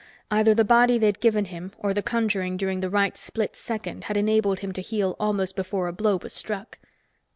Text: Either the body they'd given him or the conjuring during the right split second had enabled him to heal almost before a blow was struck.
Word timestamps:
Either 0.31 0.55
the 0.55 0.63
body 0.63 0.97
they'd 0.97 1.19
given 1.19 1.45
him 1.45 1.73
or 1.77 1.93
the 1.93 2.01
conjuring 2.01 2.57
during 2.57 2.79
the 2.79 2.89
right 2.89 3.15
split 3.15 3.55
second 3.55 4.05
had 4.05 4.17
enabled 4.17 4.61
him 4.61 4.73
to 4.73 4.81
heal 4.81 5.15
almost 5.19 5.55
before 5.55 5.87
a 5.87 5.93
blow 5.93 6.17
was 6.23 6.33
struck. 6.33 6.79